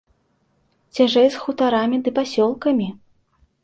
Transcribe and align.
Цяжэй 0.95 1.29
з 1.37 1.43
хутарамі 1.43 2.03
ды 2.05 2.09
пасёлкамі. 2.19 2.93